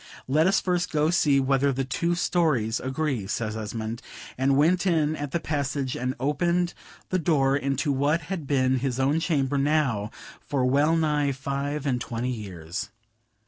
"Let 0.27 0.47
us 0.47 0.59
first 0.59 0.91
go 0.91 1.11
see 1.11 1.39
whether 1.39 1.71
the 1.71 1.85
two 1.85 2.15
stories 2.15 2.79
agree," 2.79 3.27
says 3.27 3.55
Esmond; 3.55 4.01
and 4.35 4.57
went 4.57 4.87
in 4.87 5.15
at 5.15 5.29
the 5.29 5.39
passage 5.39 5.95
and 5.95 6.15
opened 6.19 6.73
the 7.09 7.19
door 7.19 7.55
into 7.55 7.91
what 7.91 8.21
had 8.21 8.47
been 8.47 8.79
his 8.79 8.99
own 8.99 9.19
chamber 9.19 9.59
now 9.59 10.09
for 10.39 10.65
wellnigh 10.65 11.33
five 11.33 11.85
and 11.85 12.01
twenty 12.01 12.31
years. 12.31 12.89